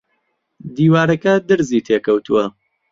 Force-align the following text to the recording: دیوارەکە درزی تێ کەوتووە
دیوارەکە 0.77 1.33
درزی 1.47 1.85
تێ 1.87 1.97
کەوتووە 2.05 2.43